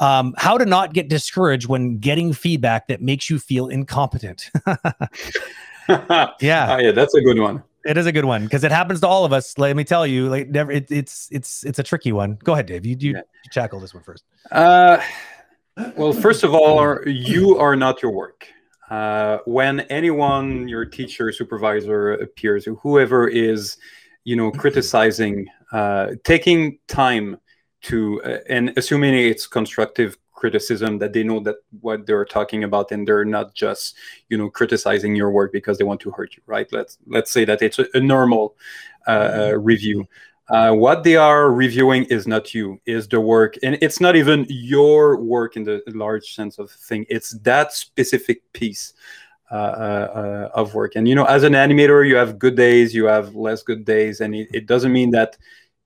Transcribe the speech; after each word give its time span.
Um, 0.00 0.34
how 0.38 0.58
to 0.58 0.64
not 0.64 0.92
get 0.92 1.08
discouraged 1.08 1.66
when 1.66 1.98
getting 1.98 2.32
feedback 2.32 2.88
that 2.88 3.02
makes 3.02 3.28
you 3.28 3.38
feel 3.38 3.68
incompetent. 3.68 4.50
yeah, 5.88 6.28
yeah, 6.40 6.92
that's 6.92 7.14
a 7.14 7.20
good 7.20 7.38
one. 7.38 7.62
It 7.84 7.96
is 7.96 8.06
a 8.06 8.12
good 8.12 8.24
one 8.24 8.44
because 8.44 8.64
it 8.64 8.70
happens 8.70 9.00
to 9.00 9.08
all 9.08 9.24
of 9.24 9.32
us. 9.32 9.56
Let 9.56 9.74
me 9.74 9.84
tell 9.84 10.06
you, 10.06 10.28
like 10.28 10.48
never, 10.48 10.70
it, 10.70 10.90
it's 10.90 11.28
it's 11.30 11.64
it's 11.64 11.78
a 11.78 11.82
tricky 11.82 12.12
one. 12.12 12.38
Go 12.44 12.52
ahead, 12.52 12.66
Dave. 12.66 12.84
You 12.84 12.96
you, 12.98 13.12
yeah. 13.12 13.18
you 13.18 13.50
tackle 13.50 13.80
this 13.80 13.94
one 13.94 14.02
first. 14.02 14.24
Uh, 14.52 15.02
well, 15.96 16.12
first 16.12 16.44
of 16.44 16.54
all, 16.54 16.96
you 17.06 17.56
are 17.58 17.76
not 17.76 18.02
your 18.02 18.12
work. 18.12 18.46
Uh, 18.90 19.38
when 19.44 19.80
anyone, 19.80 20.66
your 20.66 20.84
teacher, 20.84 21.30
supervisor, 21.30 22.12
appears, 22.12 22.66
or 22.66 22.74
whoever 22.76 23.28
is, 23.28 23.76
you 24.24 24.34
know, 24.34 24.50
criticizing, 24.50 25.46
uh, 25.72 26.12
taking 26.24 26.78
time 26.88 27.36
to, 27.82 28.22
uh, 28.22 28.38
and 28.48 28.72
assuming 28.76 29.14
it's 29.14 29.46
constructive 29.46 30.16
criticism 30.38 30.98
that 30.98 31.12
they 31.12 31.24
know 31.24 31.40
that 31.40 31.56
what 31.80 32.06
they're 32.06 32.24
talking 32.24 32.62
about 32.62 32.92
and 32.92 33.08
they're 33.08 33.24
not 33.24 33.54
just 33.54 33.96
you 34.28 34.38
know 34.38 34.48
criticizing 34.48 35.16
your 35.16 35.32
work 35.32 35.52
because 35.52 35.78
they 35.78 35.84
want 35.84 36.00
to 36.00 36.12
hurt 36.12 36.36
you 36.36 36.42
right? 36.46 36.68
Let's 36.72 36.96
let's 37.08 37.30
say 37.32 37.44
that 37.44 37.60
it's 37.60 37.80
a, 37.80 37.86
a 37.94 38.00
normal 38.00 38.54
uh, 39.06 39.18
mm-hmm. 39.18 39.62
review. 39.62 40.08
Uh, 40.48 40.72
what 40.72 41.04
they 41.04 41.16
are 41.16 41.50
reviewing 41.50 42.04
is 42.04 42.26
not 42.26 42.54
you 42.54 42.80
is 42.86 43.06
the 43.08 43.20
work. 43.20 43.56
And 43.62 43.76
it's 43.82 44.00
not 44.00 44.16
even 44.16 44.46
your 44.48 45.18
work 45.20 45.56
in 45.56 45.64
the 45.64 45.82
large 45.88 46.34
sense 46.34 46.58
of 46.58 46.70
thing. 46.70 47.04
It's 47.10 47.30
that 47.40 47.74
specific 47.74 48.50
piece 48.54 48.94
uh, 49.50 49.54
uh, 49.54 50.50
of 50.54 50.74
work. 50.74 50.92
And 50.96 51.06
you 51.06 51.14
know 51.14 51.24
as 51.24 51.42
an 51.42 51.52
animator 51.52 52.06
you 52.08 52.16
have 52.16 52.38
good 52.38 52.56
days 52.56 52.94
you 52.94 53.04
have 53.06 53.34
less 53.34 53.62
good 53.62 53.84
days. 53.84 54.20
And 54.20 54.34
it, 54.34 54.48
it 54.54 54.66
doesn't 54.66 54.92
mean 54.92 55.10
that 55.10 55.36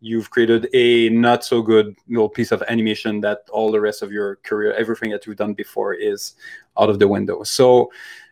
you've 0.02 0.30
created 0.30 0.68
a 0.74 1.08
not 1.10 1.44
so 1.44 1.62
good 1.62 1.96
little 2.08 2.28
piece 2.28 2.50
of 2.50 2.62
animation 2.68 3.20
that 3.20 3.48
all 3.50 3.70
the 3.70 3.80
rest 3.80 4.02
of 4.02 4.10
your 4.10 4.36
career, 4.36 4.74
everything 4.74 5.10
that 5.10 5.24
you've 5.24 5.36
done 5.36 5.54
before 5.54 5.94
is 5.94 6.34
out 6.76 6.90
of 6.90 6.98
the 6.98 7.06
window. 7.06 7.44
So 7.44 7.90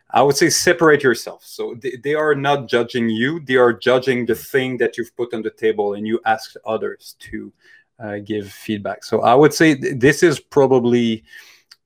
I 0.09 0.21
would 0.21 0.35
say 0.35 0.49
separate 0.49 1.01
yourself. 1.01 1.45
So 1.45 1.75
they, 1.81 1.95
they 2.03 2.13
are 2.13 2.35
not 2.35 2.67
judging 2.67 3.09
you, 3.09 3.39
they 3.39 3.55
are 3.55 3.71
judging 3.71 4.25
the 4.25 4.35
thing 4.35 4.77
that 4.77 4.97
you've 4.97 5.15
put 5.15 5.33
on 5.33 5.41
the 5.41 5.49
table 5.49 5.93
and 5.93 6.05
you 6.05 6.19
ask 6.25 6.55
others 6.65 7.15
to 7.19 7.53
uh, 7.99 8.17
give 8.17 8.51
feedback. 8.51 9.05
So 9.05 9.21
I 9.21 9.33
would 9.33 9.53
say 9.53 9.75
th- 9.75 9.97
this 9.97 10.23
is 10.23 10.41
probably 10.41 11.23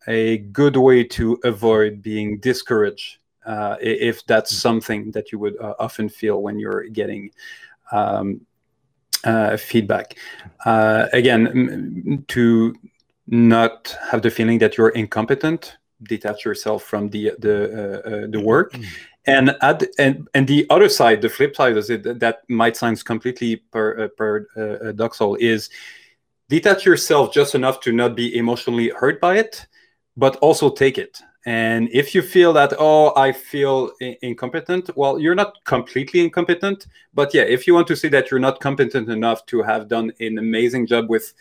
a 0.07 0.39
good 0.39 0.77
way 0.77 1.03
to 1.03 1.39
avoid 1.43 2.01
being 2.01 2.39
discouraged 2.39 3.19
uh, 3.45 3.75
if 3.79 4.25
that's 4.25 4.55
something 4.55 5.11
that 5.11 5.31
you 5.31 5.38
would 5.38 5.59
uh, 5.61 5.75
often 5.77 6.09
feel 6.09 6.41
when 6.41 6.57
you're 6.57 6.88
getting 6.89 7.29
um, 7.91 8.41
uh, 9.25 9.57
feedback. 9.57 10.17
Uh, 10.65 11.07
again, 11.13 11.47
m- 11.47 12.25
to 12.29 12.75
not 13.27 13.95
have 14.11 14.21
the 14.21 14.29
feeling 14.29 14.59
that 14.59 14.77
you're 14.77 14.89
incompetent, 14.89 15.77
detach 16.03 16.45
yourself 16.45 16.83
from 16.83 17.09
the 17.09 17.31
the 17.39 17.55
uh, 17.55 18.09
uh 18.09 18.27
the 18.27 18.39
work. 18.39 18.73
Mm-hmm. 18.73 18.83
And 19.27 19.55
at 19.61 19.83
and 19.97 20.27
and 20.35 20.47
the 20.47 20.67
other 20.69 20.89
side, 20.89 21.21
the 21.21 21.29
flip 21.29 21.55
side 21.55 21.77
is 21.77 21.89
it 21.89 22.19
that 22.19 22.43
might 22.47 22.77
sound 22.77 23.03
completely 23.03 23.55
per, 23.55 24.05
uh, 24.05 24.07
paradoxal 24.19 25.37
is 25.39 25.69
detach 26.47 26.85
yourself 26.85 27.33
just 27.33 27.55
enough 27.55 27.79
to 27.81 27.91
not 27.91 28.15
be 28.15 28.37
emotionally 28.37 28.89
hurt 28.89 29.19
by 29.19 29.37
it, 29.37 29.65
but 30.15 30.35
also 30.37 30.69
take 30.69 30.99
it. 30.99 31.21
And 31.45 31.89
if 31.91 32.15
you 32.15 32.23
feel 32.23 32.53
that, 32.53 32.73
oh, 32.79 33.13
I 33.15 33.31
feel 33.31 33.91
I- 34.01 34.17
incompetent, 34.21 34.89
well, 34.95 35.19
you're 35.19 35.35
not 35.35 35.63
completely 35.63 36.21
incompetent. 36.21 36.88
But 37.13 37.33
yeah, 37.33 37.43
if 37.43 37.67
you 37.67 37.75
want 37.75 37.88
to 37.88 37.95
say 37.95 38.09
that 38.09 38.31
you're 38.31 38.39
not 38.39 38.59
competent 38.59 39.09
enough 39.09 39.45
to 39.47 39.61
have 39.61 39.88
done 39.88 40.11
an 40.19 40.39
amazing 40.39 40.88
job 40.88 41.09
with 41.09 41.33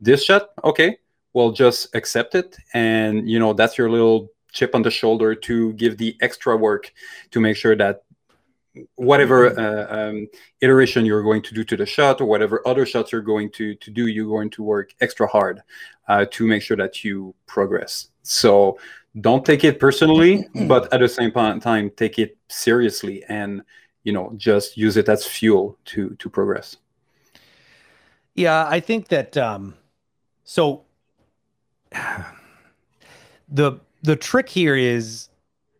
this 0.00 0.24
shot, 0.24 0.48
okay, 0.64 0.98
well, 1.32 1.52
just 1.52 1.94
accept 1.94 2.34
it. 2.34 2.56
And, 2.74 3.30
you 3.30 3.38
know, 3.38 3.52
that's 3.52 3.78
your 3.78 3.88
little 3.88 4.30
chip 4.50 4.74
on 4.74 4.82
the 4.82 4.90
shoulder 4.90 5.34
to 5.34 5.72
give 5.74 5.96
the 5.96 6.16
extra 6.20 6.56
work 6.56 6.92
to 7.30 7.40
make 7.40 7.56
sure 7.56 7.76
that 7.76 8.02
whatever 8.96 9.50
mm-hmm. 9.50 9.60
uh, 9.60 9.96
um, 9.96 10.28
iteration 10.60 11.04
you're 11.04 11.22
going 11.22 11.42
to 11.42 11.54
do 11.54 11.64
to 11.64 11.76
the 11.76 11.86
shot 11.86 12.20
or 12.20 12.26
whatever 12.26 12.66
other 12.66 12.86
shots 12.86 13.12
you're 13.12 13.20
going 13.20 13.50
to, 13.50 13.74
to 13.76 13.90
do, 13.90 14.06
you're 14.06 14.26
going 14.26 14.50
to 14.50 14.62
work 14.62 14.94
extra 15.00 15.26
hard 15.26 15.62
uh, 16.08 16.24
to 16.30 16.46
make 16.46 16.62
sure 16.62 16.76
that 16.76 17.04
you 17.04 17.34
progress. 17.46 18.08
So 18.22 18.78
don't 19.20 19.44
take 19.44 19.64
it 19.64 19.78
personally, 19.78 20.48
but 20.66 20.92
at 20.92 21.00
the 21.00 21.08
same 21.08 21.32
time, 21.32 21.90
take 21.96 22.18
it 22.18 22.38
seriously 22.48 23.24
and 23.28 23.62
you 24.04 24.12
know 24.12 24.32
just 24.36 24.76
use 24.76 24.96
it 24.96 25.08
as 25.08 25.26
fuel 25.26 25.78
to 25.86 26.10
to 26.18 26.28
progress. 26.28 26.76
Yeah, 28.34 28.66
I 28.68 28.80
think 28.80 29.08
that 29.08 29.36
um, 29.36 29.74
so 30.44 30.84
the 33.48 33.80
the 34.02 34.16
trick 34.16 34.48
here 34.48 34.74
is 34.74 35.28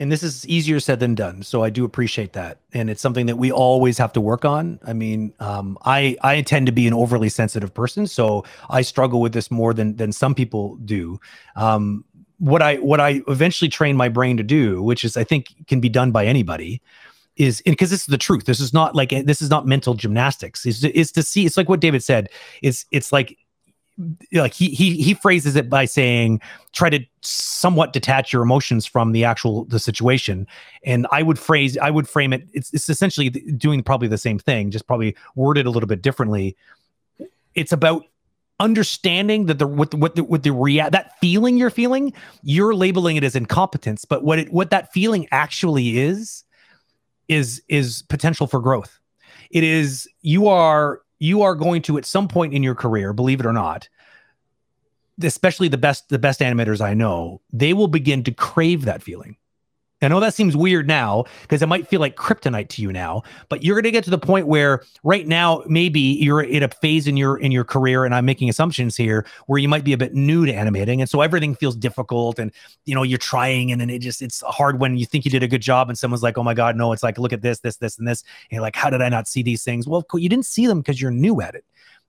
and 0.00 0.10
this 0.10 0.22
is 0.24 0.46
easier 0.48 0.80
said 0.80 0.98
than 0.98 1.14
done 1.14 1.42
so 1.42 1.62
i 1.62 1.70
do 1.70 1.84
appreciate 1.84 2.32
that 2.32 2.58
and 2.74 2.90
it's 2.90 3.00
something 3.00 3.26
that 3.26 3.36
we 3.36 3.52
always 3.52 3.98
have 3.98 4.12
to 4.12 4.20
work 4.20 4.44
on. 4.44 4.80
I 4.84 4.92
mean 4.92 5.32
um, 5.40 5.78
i 5.84 6.16
i 6.22 6.42
tend 6.42 6.66
to 6.66 6.72
be 6.72 6.86
an 6.86 6.94
overly 6.94 7.28
sensitive 7.28 7.72
person 7.72 8.06
so 8.06 8.44
i 8.68 8.82
struggle 8.82 9.20
with 9.20 9.32
this 9.32 9.50
more 9.50 9.72
than 9.72 9.96
than 9.96 10.12
some 10.12 10.34
people 10.34 10.76
do. 10.76 11.20
Um, 11.56 12.04
what 12.42 12.60
I 12.60 12.74
what 12.76 12.98
I 12.98 13.22
eventually 13.28 13.68
train 13.68 13.96
my 13.96 14.08
brain 14.08 14.36
to 14.36 14.42
do, 14.42 14.82
which 14.82 15.04
is 15.04 15.16
I 15.16 15.22
think 15.22 15.54
can 15.68 15.80
be 15.80 15.88
done 15.88 16.10
by 16.10 16.26
anybody, 16.26 16.82
is 17.36 17.62
because 17.64 17.90
this 17.90 18.00
is 18.00 18.06
the 18.06 18.18
truth. 18.18 18.46
This 18.46 18.58
is 18.58 18.74
not 18.74 18.96
like 18.96 19.10
this 19.10 19.40
is 19.40 19.48
not 19.48 19.64
mental 19.64 19.94
gymnastics. 19.94 20.66
Is 20.66 20.82
is 20.82 21.12
to 21.12 21.22
see. 21.22 21.46
It's 21.46 21.56
like 21.56 21.68
what 21.68 21.78
David 21.78 22.02
said. 22.02 22.30
It's 22.60 22.84
it's 22.90 23.12
like 23.12 23.38
like 24.32 24.54
he 24.54 24.70
he 24.70 25.00
he 25.00 25.14
phrases 25.14 25.54
it 25.54 25.70
by 25.70 25.84
saying 25.84 26.40
try 26.72 26.90
to 26.90 26.98
somewhat 27.20 27.92
detach 27.92 28.32
your 28.32 28.42
emotions 28.42 28.86
from 28.86 29.12
the 29.12 29.22
actual 29.22 29.66
the 29.66 29.78
situation 29.78 30.46
and 30.82 31.06
i 31.12 31.22
would 31.22 31.38
phrase 31.38 31.76
i 31.76 31.90
would 31.90 32.08
frame 32.08 32.32
it 32.32 32.48
it's, 32.54 32.72
it's 32.72 32.88
essentially 32.88 33.28
doing 33.28 33.82
probably 33.82 34.08
the 34.08 34.16
same 34.16 34.38
thing 34.38 34.70
just 34.70 34.86
probably 34.86 35.14
worded 35.36 35.66
a 35.66 35.70
little 35.70 35.86
bit 35.86 36.00
differently 36.00 36.56
it's 37.54 37.70
about 37.70 38.06
understanding 38.60 39.46
that 39.46 39.58
the 39.58 39.66
the, 39.66 39.96
what 39.96 40.14
the, 40.14 40.24
what 40.24 40.42
the 40.42 40.52
rea- 40.52 40.88
that 40.90 41.18
feeling 41.20 41.56
you're 41.56 41.70
feeling, 41.70 42.12
you're 42.42 42.74
labeling 42.74 43.16
it 43.16 43.24
as 43.24 43.36
incompetence, 43.36 44.04
but 44.04 44.24
what 44.24 44.38
it 44.38 44.52
what 44.52 44.70
that 44.70 44.92
feeling 44.92 45.26
actually 45.30 45.98
is 45.98 46.44
is 47.28 47.62
is 47.68 48.02
potential 48.02 48.46
for 48.46 48.60
growth. 48.60 48.98
It 49.50 49.64
is 49.64 50.08
you 50.22 50.48
are 50.48 51.00
you 51.18 51.42
are 51.42 51.54
going 51.54 51.82
to 51.82 51.98
at 51.98 52.04
some 52.04 52.28
point 52.28 52.54
in 52.54 52.62
your 52.62 52.74
career, 52.74 53.12
believe 53.12 53.40
it 53.40 53.46
or 53.46 53.52
not, 53.52 53.88
especially 55.22 55.68
the 55.68 55.78
best 55.78 56.08
the 56.08 56.18
best 56.18 56.40
animators 56.40 56.80
I 56.80 56.94
know, 56.94 57.40
they 57.52 57.72
will 57.72 57.88
begin 57.88 58.24
to 58.24 58.32
crave 58.32 58.84
that 58.84 59.02
feeling. 59.02 59.36
I 60.02 60.08
know 60.08 60.20
that 60.20 60.34
seems 60.34 60.56
weird 60.56 60.86
now 60.86 61.24
because 61.42 61.62
it 61.62 61.66
might 61.66 61.88
feel 61.88 62.00
like 62.00 62.16
kryptonite 62.16 62.68
to 62.70 62.82
you 62.82 62.92
now, 62.92 63.22
but 63.48 63.62
you're 63.62 63.76
going 63.76 63.84
to 63.84 63.90
get 63.90 64.04
to 64.04 64.10
the 64.10 64.18
point 64.18 64.46
where 64.46 64.82
right 65.04 65.26
now 65.26 65.62
maybe 65.66 66.00
you're 66.00 66.42
in 66.42 66.62
a 66.62 66.68
phase 66.68 67.06
in 67.06 67.16
your 67.16 67.38
in 67.38 67.52
your 67.52 67.64
career 67.64 68.04
and 68.04 68.14
I'm 68.14 68.24
making 68.24 68.48
assumptions 68.48 68.96
here 68.96 69.26
where 69.46 69.58
you 69.58 69.68
might 69.68 69.84
be 69.84 69.92
a 69.92 69.98
bit 69.98 70.14
new 70.14 70.46
to 70.46 70.52
animating 70.52 71.00
and 71.00 71.08
so 71.08 71.20
everything 71.20 71.54
feels 71.54 71.76
difficult 71.76 72.38
and 72.38 72.52
you 72.84 72.94
know 72.94 73.02
you're 73.02 73.18
trying 73.18 73.70
and 73.72 73.80
then 73.80 73.90
it 73.90 74.00
just 74.00 74.22
it's 74.22 74.42
hard 74.42 74.80
when 74.80 74.96
you 74.96 75.06
think 75.06 75.24
you 75.24 75.30
did 75.30 75.42
a 75.42 75.48
good 75.48 75.62
job 75.62 75.88
and 75.88 75.98
someone's 75.98 76.22
like, 76.22 76.38
"Oh 76.38 76.42
my 76.42 76.54
god, 76.54 76.76
no, 76.76 76.92
it's 76.92 77.02
like 77.02 77.18
look 77.18 77.32
at 77.32 77.42
this, 77.42 77.60
this, 77.60 77.76
this 77.76 77.98
and 77.98 78.06
this." 78.06 78.22
And 78.22 78.56
you're 78.56 78.62
like, 78.62 78.76
"How 78.76 78.90
did 78.90 79.02
I 79.02 79.08
not 79.08 79.28
see 79.28 79.42
these 79.42 79.62
things?" 79.62 79.86
Well, 79.86 80.04
you 80.14 80.28
didn't 80.28 80.46
see 80.46 80.66
them 80.66 80.80
because 80.80 81.00
you're 81.00 81.10
new 81.10 81.40
at 81.40 81.54
it. 81.54 81.64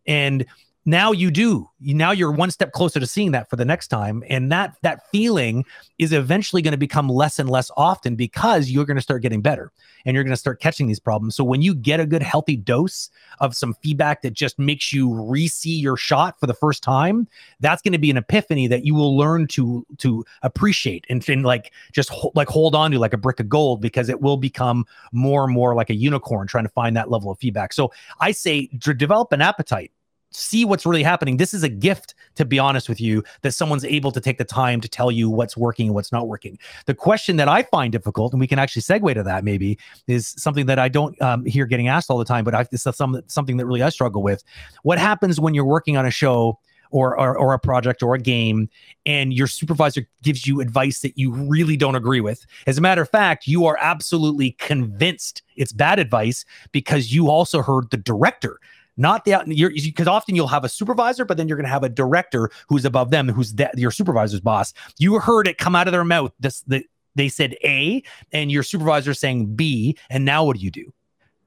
And 0.05 0.45
now 0.85 1.11
you 1.11 1.31
do. 1.31 1.69
Now 1.79 2.11
you're 2.11 2.31
one 2.31 2.51
step 2.51 2.73
closer 2.73 2.99
to 2.99 3.07
seeing 3.07 3.31
that 3.31 3.49
for 3.49 3.55
the 3.55 3.65
next 3.65 3.87
time. 3.87 4.23
And 4.29 4.51
that 4.51 4.75
that 4.81 5.09
feeling 5.11 5.65
is 5.97 6.11
eventually 6.11 6.61
going 6.61 6.73
to 6.73 6.77
become 6.77 7.07
less 7.07 7.39
and 7.39 7.49
less 7.49 7.71
often 7.77 8.15
because 8.15 8.69
you're 8.69 8.85
going 8.85 8.97
to 8.97 9.01
start 9.01 9.21
getting 9.21 9.41
better 9.41 9.71
and 10.05 10.13
you're 10.13 10.23
going 10.23 10.33
to 10.33 10.37
start 10.37 10.59
catching 10.59 10.87
these 10.87 10.99
problems. 10.99 11.35
So 11.35 11.43
when 11.43 11.61
you 11.61 11.73
get 11.73 11.99
a 11.99 12.05
good 12.05 12.21
healthy 12.21 12.57
dose 12.57 13.09
of 13.39 13.55
some 13.55 13.73
feedback 13.75 14.21
that 14.23 14.33
just 14.33 14.59
makes 14.59 14.91
you 14.91 15.13
re-see 15.13 15.75
your 15.75 15.95
shot 15.95 16.39
for 16.39 16.47
the 16.47 16.53
first 16.53 16.83
time 16.83 17.27
that's 17.59 17.81
going 17.81 17.93
to 17.93 17.99
be 17.99 18.11
an 18.11 18.17
epiphany 18.17 18.67
that 18.67 18.85
you 18.85 18.93
will 18.93 19.15
learn 19.15 19.47
to 19.47 19.85
to 19.99 20.25
appreciate 20.41 21.05
and, 21.09 21.27
and 21.29 21.45
like 21.45 21.71
just 21.93 22.09
ho- 22.09 22.31
like 22.35 22.49
hold 22.49 22.75
on 22.75 22.91
to 22.91 22.99
like 22.99 23.13
a 23.13 23.17
brick 23.17 23.39
of 23.39 23.47
gold 23.47 23.81
because 23.81 24.09
it 24.09 24.21
will 24.21 24.37
become 24.37 24.85
more 25.11 25.45
and 25.45 25.53
more 25.53 25.75
like 25.75 25.89
a 25.89 25.95
unicorn 25.95 26.47
trying 26.47 26.65
to 26.65 26.69
find 26.69 26.95
that 26.97 27.09
level 27.09 27.31
of 27.31 27.39
feedback. 27.39 27.71
So 27.71 27.91
i 28.19 28.31
say 28.31 28.67
to 28.81 28.93
develop 28.93 29.31
an 29.31 29.41
appetite 29.41 29.91
see 30.35 30.65
what's 30.65 30.85
really 30.85 31.03
happening. 31.03 31.37
This 31.37 31.53
is 31.53 31.63
a 31.63 31.69
gift, 31.69 32.15
to 32.35 32.45
be 32.45 32.59
honest 32.59 32.89
with 32.89 32.99
you, 32.99 33.23
that 33.41 33.53
someone's 33.53 33.85
able 33.85 34.11
to 34.11 34.21
take 34.21 34.37
the 34.37 34.45
time 34.45 34.81
to 34.81 34.89
tell 34.89 35.11
you 35.11 35.29
what's 35.29 35.55
working 35.55 35.87
and 35.87 35.95
what's 35.95 36.11
not 36.11 36.27
working. 36.27 36.57
The 36.85 36.93
question 36.93 37.37
that 37.37 37.47
I 37.47 37.63
find 37.63 37.91
difficult, 37.91 38.33
and 38.33 38.39
we 38.39 38.47
can 38.47 38.59
actually 38.59 38.81
segue 38.81 39.13
to 39.13 39.23
that 39.23 39.43
maybe, 39.43 39.77
is 40.07 40.33
something 40.37 40.65
that 40.67 40.79
I 40.79 40.89
don't 40.89 41.19
um, 41.21 41.45
hear 41.45 41.65
getting 41.65 41.87
asked 41.87 42.09
all 42.09 42.17
the 42.17 42.25
time, 42.25 42.43
but 42.43 42.55
I, 42.55 42.65
it's 42.71 42.83
some, 42.95 43.21
something 43.27 43.57
that 43.57 43.65
really 43.65 43.83
I 43.83 43.89
struggle 43.89 44.23
with. 44.23 44.43
What 44.83 44.99
happens 44.99 45.39
when 45.39 45.53
you're 45.53 45.65
working 45.65 45.97
on 45.97 46.05
a 46.05 46.11
show? 46.11 46.59
Or, 46.91 47.19
or, 47.19 47.35
or, 47.35 47.53
a 47.55 47.59
project 47.59 48.03
or 48.03 48.13
a 48.13 48.19
game, 48.19 48.69
and 49.07 49.33
your 49.33 49.47
supervisor 49.47 50.07
gives 50.21 50.45
you 50.45 50.61
advice 50.61 50.99
that 50.99 51.17
you 51.17 51.31
really 51.31 51.75
don't 51.75 51.95
agree 51.95 52.21
with. 52.21 52.45
As 52.67 52.77
a 52.77 52.81
matter 52.81 53.01
of 53.01 53.09
fact, 53.09 53.47
you 53.47 53.65
are 53.65 53.79
absolutely 53.81 54.51
convinced 54.59 55.41
it's 55.55 55.71
bad 55.71 55.97
advice 55.97 56.45
because 56.71 57.11
you 57.11 57.29
also 57.29 57.63
heard 57.63 57.89
the 57.89 57.97
director 57.97 58.59
not 58.97 59.25
the 59.25 59.43
because 59.83 60.07
often 60.07 60.35
you'll 60.35 60.47
have 60.47 60.63
a 60.63 60.69
supervisor, 60.69 61.25
but 61.25 61.37
then 61.37 61.47
you're 61.47 61.57
going 61.57 61.65
to 61.65 61.71
have 61.71 61.83
a 61.83 61.89
director 61.89 62.49
who's 62.69 62.85
above 62.85 63.09
them, 63.09 63.27
who's 63.27 63.53
the, 63.53 63.69
your 63.75 63.91
supervisor's 63.91 64.41
boss. 64.41 64.73
You 64.99 65.19
heard 65.19 65.47
it 65.47 65.57
come 65.57 65.75
out 65.75 65.87
of 65.87 65.91
their 65.91 66.03
mouth. 66.03 66.31
This 66.39 66.61
the 66.61 66.85
they 67.15 67.29
said 67.29 67.55
A, 67.63 68.03
and 68.31 68.51
your 68.51 68.63
supervisor 68.63 69.13
saying 69.13 69.55
B, 69.55 69.97
and 70.09 70.25
now 70.25 70.45
what 70.45 70.57
do 70.57 70.63
you 70.63 70.71
do? 70.71 70.93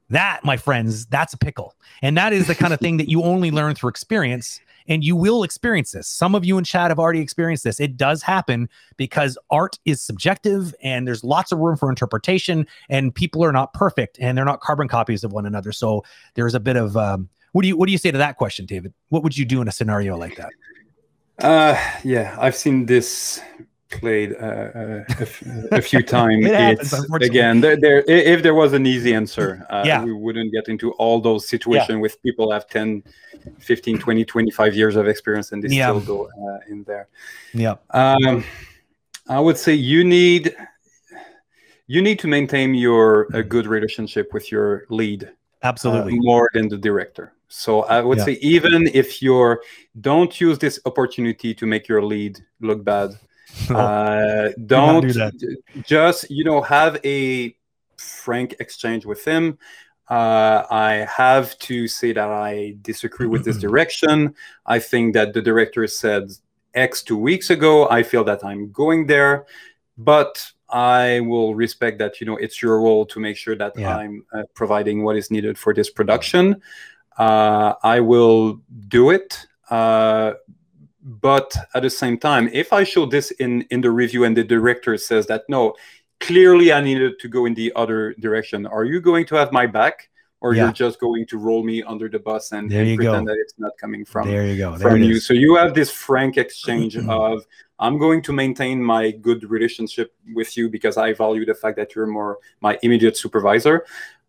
That, 0.09 0.39
my 0.43 0.55
friends, 0.55 1.05
that's 1.07 1.33
a 1.33 1.37
pickle, 1.37 1.75
and 2.01 2.17
that 2.17 2.33
is 2.33 2.47
the 2.47 2.55
kind 2.55 2.73
of 2.73 2.79
thing 2.81 2.97
that 2.97 3.09
you 3.09 3.23
only 3.23 3.51
learn 3.51 3.75
through 3.75 3.89
experience. 3.89 4.59
And 4.89 5.03
you 5.03 5.17
will 5.17 5.43
experience 5.43 5.91
this. 5.91 6.07
Some 6.07 6.33
of 6.33 6.45
you 6.45 6.57
in 6.57 6.63
chat 6.63 6.91
have 6.91 6.97
already 6.97 7.19
experienced 7.19 7.65
this. 7.65 7.77
It 7.77 7.97
does 7.97 8.23
happen 8.23 8.69
because 8.95 9.37
art 9.49 9.77
is 9.83 10.01
subjective 10.01 10.73
and 10.81 11.05
there's 11.05 11.25
lots 11.25 11.51
of 11.51 11.59
room 11.59 11.75
for 11.75 11.89
interpretation, 11.89 12.65
and 12.87 13.13
people 13.13 13.43
are 13.43 13.51
not 13.51 13.73
perfect 13.73 14.17
and 14.21 14.37
they're 14.37 14.45
not 14.45 14.61
carbon 14.61 14.87
copies 14.87 15.25
of 15.25 15.33
one 15.33 15.45
another. 15.45 15.73
So 15.73 16.05
there's 16.35 16.55
a 16.55 16.59
bit 16.61 16.77
of 16.77 16.95
um, 16.95 17.27
what 17.57 17.63
do 17.63 17.69
you 17.69 17.75
what 17.75 17.87
do 17.87 17.91
you 17.91 17.97
say 17.97 18.11
to 18.11 18.19
that 18.19 18.37
question, 18.37 18.67
David? 18.67 18.93
What 19.09 19.23
would 19.23 19.35
you 19.35 19.43
do 19.43 19.63
in 19.63 19.67
a 19.67 19.71
scenario 19.71 20.15
like 20.15 20.35
that? 20.35 20.51
Uh, 21.39 21.75
yeah, 22.03 22.37
I've 22.39 22.55
seen 22.55 22.85
this 22.85 23.41
played 23.89 24.35
uh, 24.39 24.45
uh, 24.45 25.03
a, 25.71 25.81
few 25.81 26.03
times. 26.17 26.45
It 26.45 26.53
happens, 26.53 26.93
again 27.23 27.59
there, 27.59 27.75
there. 27.75 28.03
If 28.07 28.43
there 28.43 28.53
was 28.53 28.73
an 28.73 28.85
easy 28.85 29.11
answer, 29.15 29.65
uh, 29.71 29.81
Yeah. 29.87 30.03
we 30.03 30.13
wouldn't 30.13 30.53
get 30.53 30.69
into 30.69 30.91
all 31.01 31.19
those 31.19 31.47
situations 31.47 31.99
with 31.99 32.21
people 32.21 32.51
have 32.51 32.67
10, 32.67 33.01
15, 33.57 33.97
20, 33.97 34.23
25 34.23 34.75
years 34.75 34.95
of 34.95 35.07
experience 35.07 35.51
and 35.51 35.63
they 35.63 35.69
Yeah. 35.69 35.87
still 35.87 36.01
go 36.01 36.29
uh, 36.47 36.59
in 36.69 36.83
there. 36.83 37.07
Yeah. 37.55 37.77
Um, 37.89 38.43
I 39.27 39.39
would 39.39 39.57
say 39.57 39.73
you 39.73 40.03
need 40.03 40.55
you 41.87 42.03
need 42.03 42.19
to 42.19 42.27
maintain 42.27 42.75
your 42.75 43.27
a 43.33 43.41
good 43.41 43.65
relationship 43.65 44.31
with 44.31 44.51
your 44.51 44.85
lead 44.89 45.31
uh, 45.67 45.69
Absolutely. 45.69 46.19
more 46.19 46.49
than 46.53 46.67
the 46.69 46.77
director. 46.77 47.33
So 47.49 47.83
I 47.83 48.01
would 48.01 48.17
Yeah. 48.17 48.25
say 48.25 48.33
even 48.41 48.87
if 48.93 49.21
you're 49.21 49.61
don't 50.01 50.33
use 50.41 50.57
this 50.59 50.79
opportunity 50.85 51.53
to 51.53 51.65
make 51.65 51.87
your 51.87 52.03
lead 52.03 52.39
look 52.61 52.83
bad. 52.83 53.11
Uh, 53.69 54.49
don't 54.65 55.01
do 55.01 55.13
that. 55.13 55.33
just 55.85 56.29
you 56.29 56.43
know 56.43 56.61
have 56.61 56.99
a 57.05 57.55
frank 57.97 58.55
exchange 58.59 59.05
with 59.05 59.23
him. 59.25 59.57
Uh, 60.09 60.63
I 60.69 61.05
have 61.09 61.57
to 61.59 61.87
say 61.87 62.13
that 62.13 62.29
I 62.29 62.75
disagree 62.81 63.27
with 63.27 63.43
this 63.45 63.57
direction. 63.67 64.35
I 64.65 64.79
think 64.79 65.13
that 65.15 65.33
the 65.33 65.41
director 65.41 65.87
said 65.87 66.31
X 66.73 67.01
two 67.03 67.17
weeks 67.17 67.49
ago. 67.49 67.89
I 67.89 68.03
feel 68.03 68.23
that 68.25 68.43
I'm 68.43 68.71
going 68.71 69.07
there, 69.07 69.45
but 69.97 70.51
I 70.69 71.21
will 71.21 71.55
respect 71.55 71.99
that. 71.99 72.19
You 72.19 72.27
know, 72.27 72.37
it's 72.37 72.61
your 72.61 72.81
role 72.81 73.05
to 73.07 73.19
make 73.19 73.37
sure 73.37 73.55
that 73.55 73.77
Yeah. 73.77 73.97
I'm 73.97 74.25
uh, 74.33 74.43
providing 74.53 75.03
what 75.03 75.15
is 75.15 75.31
needed 75.31 75.57
for 75.57 75.73
this 75.73 75.89
production. 75.89 76.61
Uh, 77.17 77.73
I 77.83 77.99
will 77.99 78.61
do 78.87 79.09
it. 79.11 79.45
Uh, 79.69 80.33
but 81.01 81.55
at 81.73 81.83
the 81.83 81.89
same 81.89 82.17
time, 82.17 82.49
if 82.51 82.73
I 82.73 82.83
show 82.83 83.05
this 83.05 83.31
in 83.31 83.61
in 83.69 83.81
the 83.81 83.91
review 83.91 84.25
and 84.25 84.35
the 84.35 84.43
director 84.43 84.97
says 84.97 85.25
that 85.27 85.43
no, 85.47 85.73
clearly 86.19 86.73
I 86.73 86.81
needed 86.81 87.19
to 87.19 87.27
go 87.29 87.45
in 87.45 87.53
the 87.53 87.71
other 87.75 88.13
direction, 88.19 88.65
are 88.65 88.83
you 88.83 88.99
going 88.99 89.25
to 89.27 89.35
have 89.35 89.51
my 89.53 89.67
back, 89.67 90.09
or 90.41 90.53
Yeah. 90.53 90.63
you're 90.65 90.71
just 90.73 90.99
going 90.99 91.25
to 91.27 91.37
roll 91.37 91.63
me 91.63 91.81
under 91.83 92.07
the 92.07 92.19
bus 92.19 92.51
and, 92.51 92.71
and 92.71 92.97
pretend 92.97 93.25
go. 93.27 93.33
that 93.33 93.39
it's 93.39 93.55
not 93.57 93.71
coming 93.79 94.05
from 94.05 94.27
there 94.27 94.45
you 94.45 94.57
go. 94.57 94.77
There 94.77 94.91
from 94.91 95.01
you? 95.03 95.15
is. 95.15 95.25
So 95.25 95.33
you 95.33 95.55
have 95.55 95.73
this 95.73 95.89
frank 95.91 96.37
exchange 96.37 96.95
of 97.09 97.45
I'm 97.79 97.97
going 97.97 98.21
to 98.23 98.33
maintain 98.33 98.81
my 98.83 99.11
good 99.11 99.49
relationship 99.49 100.13
with 100.33 100.55
you 100.57 100.69
because 100.69 100.97
I 100.97 101.13
value 101.13 101.45
the 101.45 101.53
fact 101.55 101.77
that 101.77 101.95
you're 101.95 102.07
more 102.07 102.37
my 102.61 102.77
immediate 102.83 103.17
supervisor, 103.17 103.85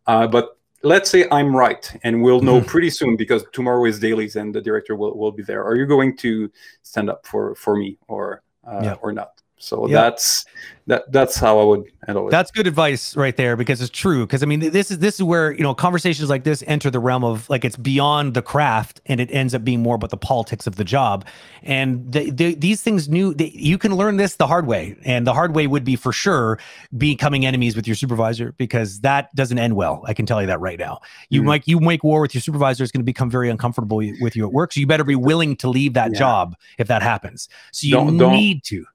uh, 0.06 0.26
but 0.26 0.56
let's 0.82 1.10
say 1.10 1.26
I'm 1.32 1.54
right, 1.56 1.90
and 2.04 2.22
we'll 2.22 2.40
know 2.40 2.58
Mm-hmm. 2.60 2.68
pretty 2.68 2.90
soon 2.90 3.16
because 3.16 3.44
tomorrow 3.52 3.84
is 3.86 3.98
dailies 3.98 4.36
and 4.36 4.54
the 4.54 4.60
director 4.60 4.96
will, 4.96 5.16
will 5.16 5.32
be 5.32 5.42
there. 5.42 5.64
Are 5.64 5.76
you 5.76 5.86
going 5.86 6.16
to 6.18 6.50
stand 6.82 7.10
up 7.10 7.26
for 7.26 7.54
for 7.54 7.76
me 7.76 7.98
or 8.06 8.42
uh, 8.66 8.80
Yeah. 8.84 8.94
or 9.02 9.12
not? 9.12 9.37
So 9.58 9.88
Yeah. 9.88 10.02
that's 10.02 10.44
that 10.86 11.10
that's 11.12 11.36
how 11.36 11.58
I 11.60 11.64
would 11.64 11.84
handle 12.06 12.28
it. 12.28 12.30
That's 12.30 12.50
good 12.50 12.66
advice 12.66 13.14
right 13.14 13.36
there 13.36 13.56
because 13.56 13.82
it's 13.82 13.90
true. 13.90 14.24
Because 14.26 14.42
I 14.42 14.46
mean, 14.46 14.60
this 14.60 14.90
is 14.90 15.00
this 15.00 15.16
is 15.16 15.22
where 15.22 15.52
you 15.52 15.62
know 15.62 15.74
conversations 15.74 16.30
like 16.30 16.44
this 16.44 16.64
enter 16.66 16.90
the 16.90 16.98
realm 17.00 17.24
of 17.24 17.48
like 17.50 17.64
it's 17.64 17.76
beyond 17.76 18.32
the 18.32 18.40
craft 18.40 19.02
and 19.04 19.20
it 19.20 19.28
ends 19.30 19.52
up 19.54 19.64
being 19.64 19.82
more 19.82 19.96
about 19.96 20.08
the 20.10 20.16
politics 20.16 20.66
of 20.66 20.76
the 20.76 20.84
job. 20.84 21.26
And 21.62 22.10
the, 22.10 22.30
the, 22.30 22.54
these 22.54 22.80
things 22.80 23.08
new, 23.08 23.34
the, 23.34 23.50
you 23.54 23.76
can 23.76 23.94
learn 23.96 24.16
this 24.16 24.36
the 24.36 24.46
hard 24.46 24.66
way, 24.66 24.96
and 25.04 25.26
the 25.26 25.34
hard 25.34 25.54
way 25.54 25.66
would 25.66 25.84
be 25.84 25.96
for 25.96 26.12
sure 26.12 26.58
becoming 26.96 27.44
enemies 27.44 27.76
with 27.76 27.86
your 27.86 27.96
supervisor 27.96 28.54
because 28.56 29.00
that 29.00 29.34
doesn't 29.34 29.58
end 29.58 29.76
well. 29.76 30.02
I 30.06 30.14
can 30.14 30.24
tell 30.24 30.40
you 30.40 30.46
that 30.46 30.60
right 30.60 30.78
now. 30.78 31.00
You 31.28 31.42
Mhm. 31.42 31.46
might 31.46 31.68
you 31.68 31.80
make 31.80 32.02
war 32.02 32.22
with 32.22 32.34
your 32.34 32.40
supervisor 32.40 32.82
is 32.84 32.90
going 32.92 33.00
to 33.00 33.04
become 33.04 33.28
very 33.30 33.50
uncomfortable 33.50 33.98
with 34.20 34.34
you 34.36 34.46
at 34.46 34.52
work. 34.54 34.72
So 34.72 34.80
you 34.80 34.86
better 34.86 35.04
be 35.04 35.16
willing 35.16 35.56
to 35.56 35.68
leave 35.68 35.92
that 35.94 36.12
Yeah. 36.12 36.18
job 36.18 36.54
if 36.78 36.88
that 36.88 37.02
happens. 37.02 37.48
So 37.72 37.86
you 37.86 37.92
Don't- 37.94 38.16
don't- 38.16 38.32
need 38.32 38.64
to. 38.64 38.86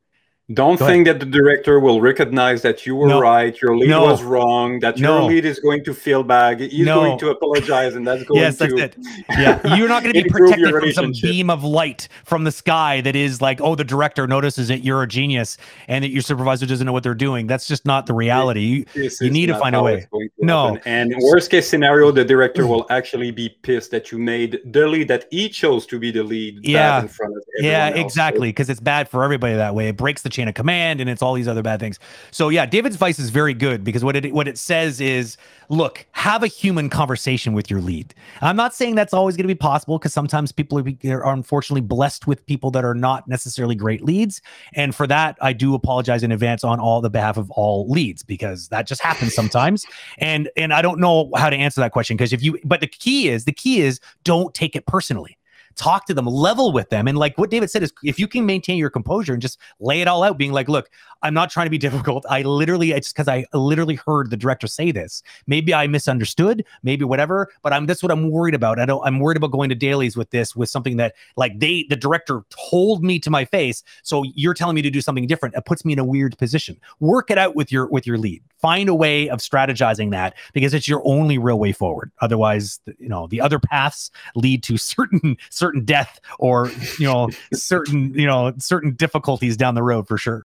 Don't 0.54 0.78
Go 0.78 0.84
ahead. 0.86 0.94
think 0.94 1.08
that 1.08 1.20
the 1.22 1.26
director 1.26 1.80
will 1.80 2.02
recognize 2.02 2.64
that 2.64 2.86
you 2.86 2.98
were 2.98 3.08
No. 3.08 3.22
right, 3.22 3.60
your 3.62 3.78
lead 3.78 3.90
No. 3.90 4.04
was 4.04 4.22
wrong, 4.24 4.82
that 4.82 4.98
your 5.00 5.08
No. 5.22 5.26
lead 5.28 5.46
is 5.46 5.58
going 5.60 5.86
to 5.86 5.94
feel 5.94 6.22
bad, 6.22 6.60
he's 6.60 6.86
going 6.86 7.18
to 7.20 7.30
apologize, 7.30 7.96
and 7.96 8.06
that's 8.06 8.24
going 8.28 8.42
Yes, 8.42 8.58
to 8.58 8.68
that's 8.68 8.82
it. 8.82 8.98
Yeah, 9.40 9.76
you're 9.78 9.88
not 9.88 10.04
going 10.04 10.14
to 10.16 10.22
be 10.22 10.30
protected 10.30 10.70
from 10.74 10.92
some 10.92 11.14
beam 11.22 11.50
of 11.50 11.64
light 11.64 12.10
from 12.26 12.44
the 12.44 12.52
sky 12.52 13.00
that 13.02 13.16
is 13.16 13.42
like, 13.42 13.62
oh, 13.62 13.76
the 13.76 13.86
director 13.86 14.28
notices 14.28 14.68
that 14.68 14.84
you're 14.84 15.02
a 15.02 15.08
genius 15.08 15.58
and 15.88 16.04
that 16.04 16.10
your 16.10 16.22
supervisor 16.22 16.66
doesn't 16.66 16.86
know 16.86 16.92
what 16.92 17.04
they're 17.04 17.16
doing. 17.16 17.48
That's 17.48 17.66
just 17.66 17.86
not 17.86 18.06
the 18.06 18.14
reality. 18.14 18.86
You, 18.96 19.10
You 19.22 19.30
need 19.30 19.46
to 19.46 19.58
find 19.58 19.78
a 19.78 19.82
way. 19.82 19.94
it's 20.00 20.06
going 20.08 20.28
to 20.40 20.46
No. 20.46 20.78
And 20.86 21.16
worst 21.22 21.52
case 21.52 21.70
scenario, 21.70 22.12
the 22.12 22.26
director 22.26 22.64
mm. 22.64 22.68
will 22.68 22.86
actually 22.90 23.32
be 23.32 23.48
pissed 23.62 23.92
that 23.92 24.12
you 24.12 24.18
made 24.20 24.60
the 24.66 24.88
lead 24.88 25.08
that 25.08 25.26
he 25.32 25.48
chose 25.48 25.86
to 25.86 25.98
be 26.00 26.12
the 26.12 26.24
lead 26.24 26.64
bad 26.64 26.68
Yeah. 26.70 27.02
in 27.02 27.08
front 27.08 27.38
of 27.38 27.43
yeah. 27.58 27.88
Exactly, 27.90 28.50
because 28.50 28.70
it's 28.70 28.80
bad 28.80 29.08
for 29.10 29.24
everybody 29.24 29.56
that 29.56 29.76
way. 29.76 29.88
It 29.88 29.98
breaks 29.98 30.22
the 30.22 30.30
chain 30.30 30.48
of 30.48 30.54
command, 30.54 31.00
and 31.02 31.10
it's 31.10 31.22
all 31.22 31.34
these 31.34 31.48
other 31.48 31.62
bad 31.62 31.80
things. 31.80 32.00
So 32.32 32.50
yeah, 32.50 32.66
David's 32.66 32.96
advice 32.96 33.20
is 33.20 33.30
very 33.30 33.54
good 33.54 33.84
because 33.84 34.04
what 34.04 34.16
it 34.16 34.34
what 34.34 34.48
it 34.48 34.58
says 34.58 35.00
is, 35.00 35.38
look, 35.70 36.06
have 36.12 36.44
a 36.44 36.48
human 36.48 36.90
conversation 36.90 37.54
with 37.54 37.70
your 37.70 37.82
lead. 37.82 38.14
I'm 38.42 38.56
not 38.56 38.74
saying 38.74 38.96
that's 38.96 39.14
always 39.14 39.36
going 39.36 39.48
to 39.48 39.54
be 39.54 39.58
possible 39.58 39.98
because 39.98 40.14
sometimes 40.14 40.52
people 40.52 40.80
are, 40.80 41.24
are 41.24 41.34
unfortunately 41.34 41.82
blessed 41.82 42.28
with 42.28 42.46
people 42.46 42.72
that 42.72 42.84
are 42.84 42.96
not 42.96 43.28
necessarily 43.28 43.76
great 43.76 44.04
leads, 44.04 44.42
and 44.74 44.96
for 44.96 45.08
that, 45.08 45.38
I 45.42 45.54
do 45.54 45.76
apologize 45.76 46.24
in 46.24 46.32
advance 46.32 46.64
on 46.64 46.80
all 46.80 47.02
the 47.02 47.10
behalf 47.10 47.38
of 47.38 47.52
all 47.52 47.88
leads 47.90 48.24
because 48.24 48.68
that 48.70 48.88
just 48.88 49.02
happens 49.02 49.34
sometimes. 49.36 49.86
and 50.18 50.50
and 50.58 50.74
I 50.74 50.82
don't 50.82 51.00
know 51.00 51.30
how 51.36 51.50
to 51.50 51.56
answer 51.56 51.82
that 51.82 51.92
question 51.92 52.18
because 52.18 52.34
if 52.34 52.44
you, 52.44 52.60
but 52.64 52.80
the 52.80 52.88
key 52.88 53.30
is 53.30 53.46
the 53.46 53.52
key 53.52 53.82
is 53.82 54.00
don't 54.24 54.54
take 54.54 54.76
it 54.76 54.86
personally 54.86 55.38
talk 55.76 56.06
to 56.08 56.14
them, 56.14 56.26
level 56.26 56.72
with 56.72 56.90
them. 56.90 57.08
And 57.08 57.18
like 57.18 57.38
what 57.38 57.50
David 57.50 57.70
said 57.70 57.84
is 57.84 57.94
if 58.04 58.20
you 58.20 58.28
can 58.28 58.46
maintain 58.46 58.78
your 58.78 58.90
composure 58.90 59.34
and 59.34 59.42
just 59.42 59.60
lay 59.80 60.02
it 60.02 60.08
all 60.08 60.24
out, 60.24 60.38
being 60.38 60.52
like, 60.52 60.70
look, 60.70 60.90
I'm 61.24 61.34
not 61.34 61.50
trying 61.50 61.66
to 61.66 61.72
be 61.72 61.78
difficult. 61.84 62.26
I 62.30 62.42
literally, 62.44 62.92
it's 62.92 63.12
because 63.12 63.28
I 63.28 63.46
literally 63.54 63.96
heard 63.96 64.30
the 64.30 64.38
director 64.38 64.68
say 64.68 64.92
this. 64.92 65.24
Maybe 65.48 65.74
I 65.74 65.88
misunderstood, 65.88 66.66
maybe 66.84 67.06
whatever, 67.06 67.50
but 67.62 67.74
I'm 67.74 67.86
that's 67.86 68.04
what 68.04 68.12
I'm 68.12 68.30
worried 68.30 68.56
about. 68.56 68.80
I 68.80 68.86
don't 68.86 69.06
I'm 69.06 69.20
worried 69.20 69.38
about 69.38 69.52
going 69.52 69.70
to 69.70 69.76
dailies 69.76 70.16
with 70.18 70.30
this, 70.30 70.56
with 70.56 70.70
something 70.70 70.98
that 70.98 71.16
like 71.38 71.60
they 71.60 71.86
the 71.90 71.96
director 71.96 72.44
told 72.70 73.04
me 73.04 73.20
to 73.20 73.30
my 73.30 73.46
face. 73.46 73.84
So 74.04 74.24
you're 74.36 74.54
telling 74.54 74.76
me 74.76 74.82
to 74.82 74.90
do 74.90 75.02
something 75.02 75.28
different. 75.28 75.56
It 75.56 75.66
puts 75.66 75.86
me 75.86 75.94
in 75.94 76.00
a 76.00 76.04
weird 76.04 76.38
position. 76.38 76.80
Work 77.00 77.32
it 77.32 77.38
out 77.38 77.56
with 77.56 77.72
your 77.72 77.88
with 77.88 78.06
your 78.06 78.18
lead. 78.18 78.44
Find 78.60 78.90
a 78.90 78.96
way 78.96 79.30
of 79.30 79.40
strategizing 79.40 80.12
that 80.12 80.36
because 80.54 80.74
it's 80.74 80.88
your 80.88 81.02
only 81.06 81.38
real 81.38 81.60
way 81.60 81.72
forward. 81.72 82.12
Otherwise, 82.22 82.80
you 82.98 83.10
know, 83.10 83.28
the 83.28 83.42
other 83.42 83.60
paths 83.60 84.10
lead 84.36 84.64
to 84.64 84.78
certain 84.78 85.38
certain 85.64 85.86
death 85.86 86.20
or 86.40 86.70
you 87.00 87.06
know 87.06 87.30
certain 87.54 88.14
you 88.14 88.28
know 88.28 88.52
certain 88.58 88.94
difficulties 88.94 89.56
down 89.56 89.76
the 89.76 89.84
road 89.84 90.06
for 90.08 90.18
sure 90.18 90.42